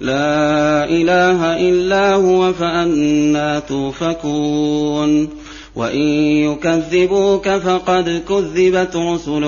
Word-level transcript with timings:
لا 0.00 0.84
إله 0.84 1.68
إلا 1.68 2.14
هو 2.14 2.52
فأنا 2.52 3.58
توفكون. 3.58 5.28
وإن 5.76 6.02
يكذبوك 6.22 7.48
فقد 7.48 8.22
كذبت 8.28 8.96
رسل 8.96 9.44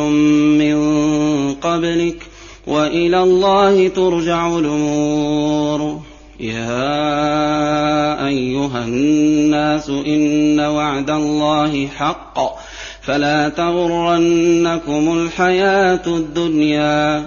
من 0.58 0.76
قبلك 1.54 2.26
وإلى 2.66 3.22
الله 3.22 3.88
ترجع 3.88 4.58
الأمور. 4.58 6.00
يا 6.40 8.26
أيها 8.26 8.84
الناس 8.84 9.88
إن 9.88 10.60
وعد 10.60 11.10
الله 11.10 11.86
حق. 11.86 12.38
فلا 13.02 13.48
تغرنكم 13.48 15.18
الحياة 15.18 16.02
الدنيا. 16.06 17.26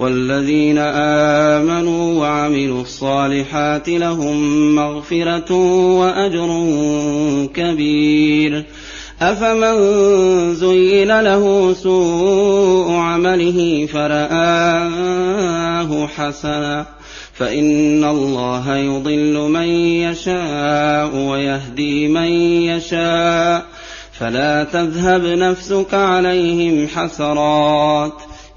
والذين 0.00 0.78
آمنوا 0.78 2.20
وعملوا 2.20 2.82
الصالحات 2.82 3.88
لهم 3.88 4.74
مغفرة 4.74 5.54
وأجر 5.98 6.66
كبير. 7.54 8.64
أفمن 9.22 9.74
زين 10.54 11.20
له 11.20 11.72
سوء 11.72 12.92
عمله 12.92 13.86
فرآه 13.86 15.26
حسنا. 16.06 16.86
فإن 17.32 18.04
الله 18.04 18.76
يضل 18.76 19.50
من 19.50 19.68
يشاء 20.08 21.16
ويهدي 21.16 22.08
من 22.08 22.32
يشاء. 22.62 23.66
فلا 24.12 24.64
تذهب 24.64 25.24
نفسك 25.24 25.94
عليهم 25.94 26.88
حسرات. 26.88 28.29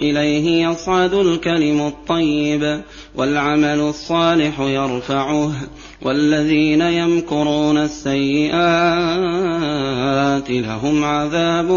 إليه 0.00 0.68
يصعد 0.68 1.14
الكلم 1.14 1.80
الطيب 1.80 2.80
والعمل 3.14 3.80
الصالح 3.80 4.60
يرفعه 4.60 5.52
والذين 6.02 6.80
يمكرون 6.80 7.78
السيئات 7.78 8.56
لهم 10.50 11.04
عذاب 11.04 11.68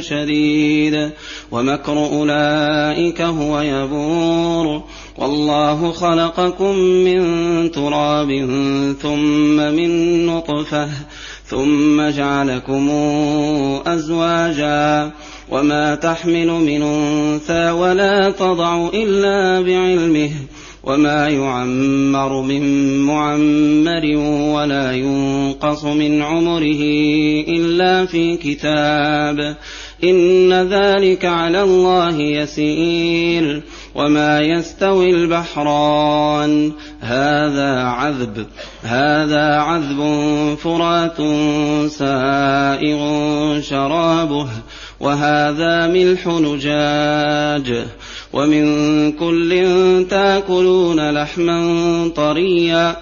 شديد 0.00 1.10
ومكر 1.52 1.92
أولئك 1.92 3.20
هو 3.20 3.60
يبور 3.60 4.82
والله 5.18 5.92
خلقكم 5.92 6.76
من 6.76 7.70
تراب 7.70 8.30
ثم 9.02 9.56
من 9.56 10.26
نطفة 10.26 10.88
ثم 11.46 12.08
جعلكم 12.08 12.90
أزواجا 13.86 15.10
وما 15.50 15.94
تحمل 15.94 16.46
من 16.46 16.82
انثى 16.82 17.70
ولا 17.70 18.30
تضع 18.30 18.88
الا 18.94 19.60
بعلمه 19.60 20.30
وما 20.84 21.28
يعمر 21.28 22.42
من 22.42 22.62
معمر 22.98 24.16
ولا 24.54 24.92
ينقص 24.92 25.84
من 25.84 26.22
عمره 26.22 26.82
الا 27.48 28.06
في 28.06 28.36
كتاب 28.36 29.56
ان 30.04 30.52
ذلك 30.52 31.24
على 31.24 31.62
الله 31.62 32.20
يسير 32.20 33.62
وما 33.94 34.40
يستوي 34.40 35.10
البحران 35.10 36.72
هذا 37.00 37.82
عذب 37.82 38.46
هذا 38.82 39.56
عذب 39.56 40.00
فرات 40.62 41.16
سائغ 41.90 43.00
شرابه 43.60 44.48
وهذا 45.00 45.86
ملح 45.86 46.26
نجاج 46.26 47.84
ومن 48.32 49.12
كل 49.12 49.50
تاكلون 50.10 51.10
لحما 51.10 51.60
طريا 52.16 52.96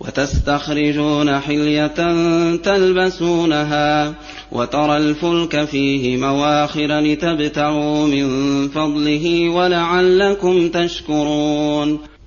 وتستخرجون 0.00 1.38
حلية 1.40 1.96
تلبسونها 2.56 4.14
وترى 4.52 4.96
الفلك 4.96 5.64
فيه 5.64 6.16
مواخر 6.16 7.00
لتبتغوا 7.00 8.06
من 8.06 8.28
فضله 8.68 9.48
ولعلكم 9.48 10.68
تشكرون 10.68 11.98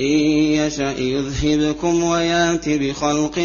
إن 0.00 0.04
يشأ 0.04 0.94
يذهبكم 0.98 2.02
ويات 2.02 2.68
بخلق 2.68 3.38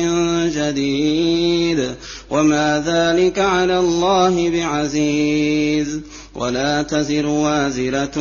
جديد 0.46 1.96
وما 2.30 2.84
ذلك 2.86 3.40
على 3.40 3.80
الله 3.80 4.50
بعزيز 4.50 6.02
ولا 6.36 6.82
تزر 6.82 7.26
وازرة 7.26 8.18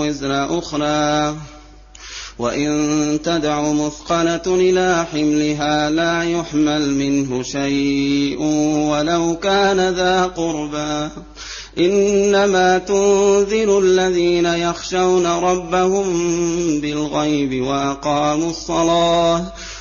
وزر 0.00 0.58
أخرى 0.58 1.36
وإن 2.38 3.18
تدع 3.24 3.72
مثقلة 3.72 4.42
إلى 4.46 5.06
حملها 5.12 5.90
لا 5.90 6.22
يحمل 6.22 6.94
منه 6.94 7.42
شيء 7.42 8.42
ولو 8.90 9.36
كان 9.42 9.94
ذا 9.94 10.24
قربى 10.24 11.08
إنما 11.80 12.78
تنذر 12.78 13.78
الذين 13.78 14.46
يخشون 14.46 15.26
ربهم 15.26 16.06
بالغيب 16.80 17.62
وأقاموا 17.62 18.50
الصلاة 18.50 19.52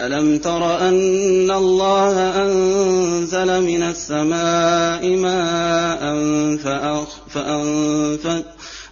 ألم 0.00 0.38
تر 0.38 0.88
أن 0.88 1.50
الله 1.50 2.42
أنزل 2.42 3.62
من 3.62 3.82
السماء 3.82 5.08
ماء 5.16 6.02
فأنفت 7.28 8.44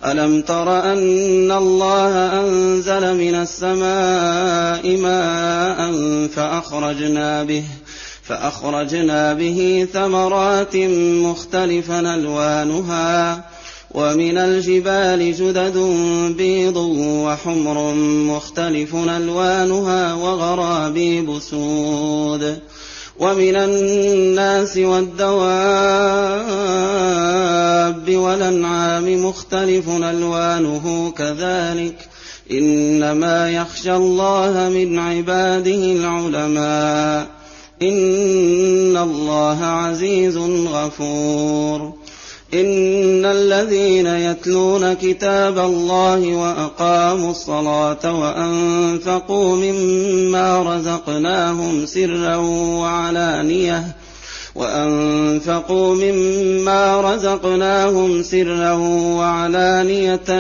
ألم 0.06 0.43
تر 0.43 0.93
أن 0.93 1.52
الله 1.52 2.40
أنزل 2.40 3.14
من 3.14 3.34
السماء 3.34 4.96
ماء 4.96 5.93
فأخرجنا 6.28 7.43
به 7.43 7.64
فأخرجنا 8.22 9.32
به 9.34 9.88
ثمرات 9.93 10.76
مختلفا 11.26 12.00
ألوانها 12.00 13.44
ومن 13.94 14.39
الجبال 14.39 15.35
جدد 15.35 15.77
بيض 16.37 16.77
وحمر 16.97 17.94
مختلف 18.35 18.94
ألوانها 18.94 20.15
وغرابيب 20.15 21.39
سود 21.39 22.59
ومن 23.19 23.56
الناس 23.56 24.77
والدواب 24.77 25.43
والأنعام 28.17 29.25
مختلف 29.27 29.89
ألوانه 29.89 31.12
كذلك 31.19 32.09
إنما 32.50 33.50
يخشى 33.50 33.97
الله 33.97 34.69
من 34.75 34.99
عباده 34.99 35.71
العلماء 35.75 37.27
إن 37.83 38.97
الله 38.97 39.65
عزيز 39.65 40.37
غفور 40.69 42.01
إن 42.54 43.25
الذين 43.25 44.06
يتلون 44.06 44.93
كتاب 44.93 45.58
الله 45.58 46.37
وأقاموا 46.37 47.31
الصلاة 47.31 48.20
وأنفقوا 48.20 49.56
مما 49.56 50.62
رزقناهم 50.62 51.87
سرا 51.87 52.37
وعلانية 52.37 53.84
وأنفقوا 54.54 55.94
مما 55.94 57.00
رزقناهم 57.14 58.22
سرا 58.22 58.72
وعلانية 59.16 60.31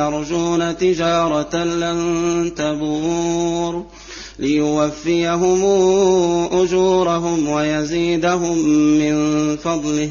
يرجون 0.00 0.76
تجارة 0.76 1.64
لن 1.64 2.52
تبور 2.56 3.84
ليوفيهم 4.38 5.64
أجورهم 6.52 7.48
ويزيدهم 7.48 8.58
من 8.98 9.56
فضله 9.56 10.10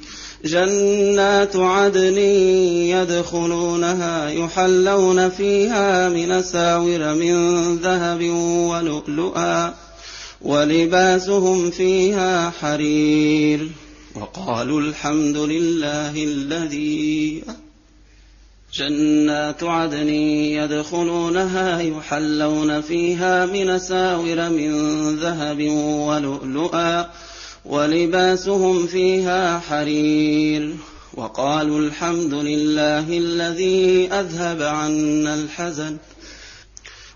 جنات 0.45 1.55
عدن 1.55 2.17
يدخلونها 2.87 4.29
يحلون 4.29 5.29
فيها 5.29 6.09
من 6.09 6.41
ساور 6.41 7.13
من 7.13 7.75
ذهب 7.77 8.21
ولؤلؤا 8.69 9.73
ولباسهم 10.41 11.71
فيها 11.71 12.49
حرير. 12.49 13.69
وقالوا 14.15 14.81
الحمد 14.81 15.37
لله 15.37 16.23
الذي 16.23 17.43
جنات 18.73 19.63
عدن 19.63 20.09
يدخلونها 20.09 21.81
يحلون 21.81 22.81
فيها 22.81 23.45
من 23.45 23.79
ساور 23.79 24.49
من 24.49 24.71
ذهب 25.15 25.61
ولؤلؤا 26.07 27.05
ولباسهم 27.65 28.87
فيها 28.87 29.59
حرير 29.59 30.75
وقالوا 31.13 31.79
الحمد 31.79 32.33
لله 32.33 33.17
الذي 33.17 34.07
أذهب 34.13 34.61
عنا 34.61 35.35
الحزن 35.35 35.97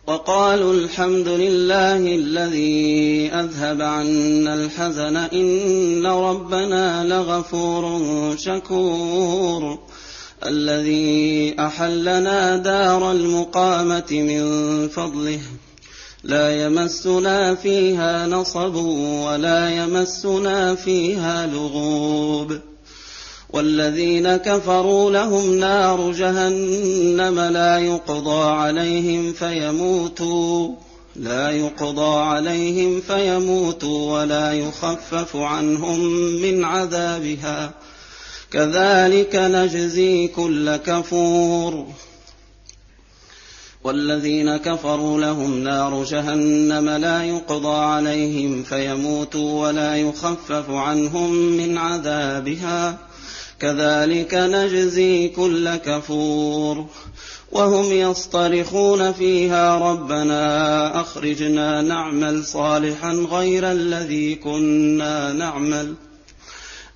وقالوا 0.07 0.73
الحمد 0.73 1.27
لله 1.27 1.97
الذي 2.15 3.29
أذهب 3.33 3.81
عنا 3.81 4.53
الحزن 4.53 5.15
إن 5.17 6.05
ربنا 6.05 7.03
لغفور 7.03 8.35
شكور 8.37 9.79
الذي 10.45 11.55
أحلنا 11.59 12.57
دار 12.57 13.11
المقامة 13.11 14.11
من 14.11 14.43
فضله 14.89 15.39
لا 16.25 16.65
يمسنا 16.65 17.55
فيها 17.55 18.27
نصب 18.27 18.75
ولا 19.25 19.69
يمسنا 19.69 20.75
فيها 20.75 21.47
لغوب. 21.47 22.59
والذين 23.49 24.35
كفروا 24.35 25.11
لهم 25.11 25.53
نار 25.53 26.11
جهنم 26.11 27.39
لا 27.39 27.79
يقضى 27.79 28.43
عليهم 28.43 29.33
فيموتوا 29.33 30.75
لا 31.15 31.51
يقضى 31.51 32.19
عليهم 32.19 33.01
فيموتوا 33.01 34.19
ولا 34.19 34.53
يخفف 34.53 35.35
عنهم 35.35 35.99
من 36.41 36.63
عذابها. 36.63 37.73
كذلك 38.51 39.35
نجزي 39.35 40.27
كل 40.27 40.75
كفور. 40.75 41.85
والذين 43.85 44.57
كفروا 44.57 45.21
لهم 45.21 45.63
نار 45.63 46.03
جهنم 46.03 46.89
لا 46.89 47.23
يقضى 47.23 47.77
عليهم 47.77 48.63
فيموتوا 48.63 49.67
ولا 49.67 49.95
يخفف 49.95 50.69
عنهم 50.69 51.31
من 51.33 51.77
عذابها. 51.77 52.97
كذلك 53.59 54.33
نجزي 54.33 55.27
كل 55.27 55.75
كفور. 55.75 56.85
وهم 57.51 57.91
يصطرخون 57.91 59.11
فيها 59.11 59.91
ربنا 59.91 61.01
أخرجنا 61.01 61.81
نعمل 61.81 62.45
صالحا 62.45 63.11
غير 63.11 63.71
الذي 63.71 64.35
كنا 64.35 65.33
نعمل. 65.33 65.93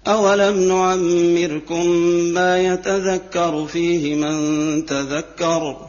أولم 0.08 0.60
نعمركم 0.60 1.86
ما 2.34 2.60
يتذكر 2.60 3.66
فيه 3.66 4.16
من 4.16 4.86
تذكر؟ 4.86 5.89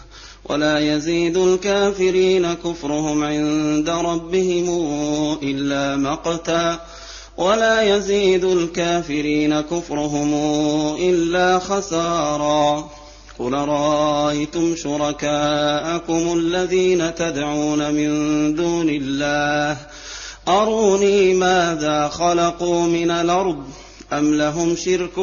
ولا 0.51 0.79
يزيد 0.79 1.37
الكافرين 1.37 2.53
كفرهم 2.53 3.23
عند 3.23 3.89
ربهم 3.89 4.67
إلا 5.43 5.95
مقتا 5.95 6.79
ولا 7.37 7.81
يزيد 7.81 8.45
الكافرين 8.45 9.61
كفرهم 9.61 10.33
إلا 10.99 11.59
خسارا 11.59 12.89
قل 13.39 13.53
رأيتم 13.53 14.75
شركاءكم 14.75 16.33
الذين 16.37 17.15
تدعون 17.15 17.91
من 17.93 18.09
دون 18.55 18.89
الله 18.89 19.77
أروني 20.47 21.33
ماذا 21.33 22.07
خلقوا 22.07 22.81
من 22.81 23.11
الأرض 23.11 23.63
أم 24.13 24.33
لهم 24.33 24.75
شرك 24.75 25.15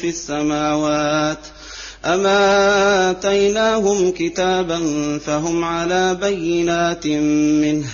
في 0.00 0.08
السماوات 0.08 1.46
أما 2.04 3.10
آتيناهم 3.10 4.10
كتابا 4.10 4.78
فهم 5.18 5.64
على 5.64 6.14
بينات 6.14 7.06
منه 7.06 7.86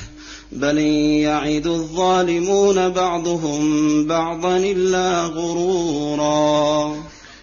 بل 0.52 0.78
يعد 0.78 1.66
الظالمون 1.66 2.88
بعضهم 2.88 4.06
بعضا 4.06 4.56
إلا 4.56 5.22
غرورا 5.22 6.96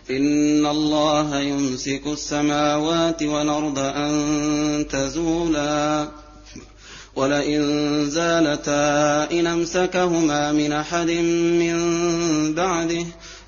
إن 0.10 0.66
الله 0.66 1.40
يمسك 1.40 2.02
السماوات 2.08 3.24
والأرض 3.24 3.80
أن 3.80 4.86
تزولا 4.90 6.08
ولئن 7.16 7.62
زالتا 8.10 9.32
إن 9.32 9.48
أمسكهما 9.48 10.52
من 10.52 10.72
أحد 10.72 11.12
من 11.60 11.76
بعده 12.54 13.06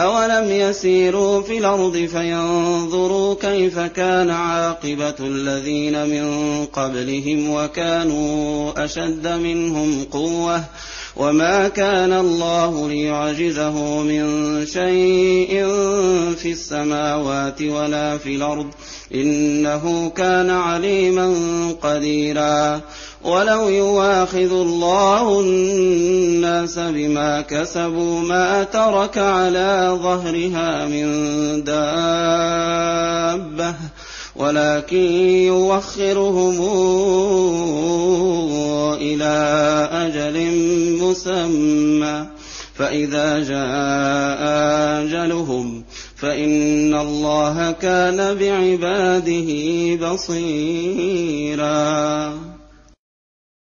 أولم 0.00 0.50
يسيروا 0.50 1.42
في 1.42 1.58
الأرض 1.58 1.96
فينظروا 1.96 3.34
كيف 3.34 3.78
كان 3.78 4.30
عاقبة 4.30 5.14
الذين 5.20 6.06
من 6.06 6.66
قبلهم 6.66 7.50
وكانوا 7.50 8.84
أشد 8.84 9.28
منهم 9.28 10.04
قوة 10.04 10.64
وما 11.16 11.68
كان 11.68 12.12
الله 12.12 12.88
ليعجزه 12.88 14.02
من 14.02 14.26
شيء 14.66 15.50
في 16.34 16.52
السماوات 16.52 17.62
ولا 17.62 18.18
في 18.18 18.36
الأرض 18.36 18.66
إنه 19.14 20.12
كان 20.16 20.50
عليما 20.50 21.34
قديرا 21.82 22.80
ولو 23.24 23.68
يواخذ 23.68 24.52
الله 24.52 25.40
الناس 25.40 26.78
بما 26.78 27.40
كسبوا 27.40 28.20
ما 28.20 28.64
ترك 28.64 29.18
على 29.18 29.98
ظهرها 30.02 30.86
من 30.86 31.04
دابة 31.64 31.82
ولكن 34.36 35.12
يوخرهم 35.46 36.60
إلى 39.00 39.34
أجل 39.92 40.36
مسمى. 41.02 42.26
فإذا 42.74 43.38
جاء 43.38 44.42
أجلهم 45.02 45.84
فإن 46.16 46.94
الله 46.94 47.72
كان 47.72 48.34
بعباده 48.34 49.50
بصيرا. 50.08 51.72